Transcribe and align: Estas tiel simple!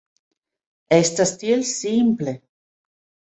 Estas 0.95 1.33
tiel 1.43 1.63
simple! 1.73 2.33